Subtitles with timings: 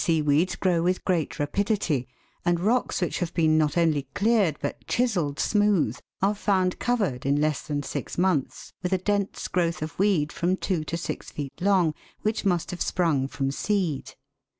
[0.03, 2.07] 159 Many seaweeds grow with great rapidity,
[2.43, 7.39] and rocks which have been not only cleared but chiselled smooth, are found covered in
[7.39, 11.53] less than six months with a dense growth of weed from two to six feet
[11.61, 11.93] long,
[12.23, 14.15] which must have sprung from seed.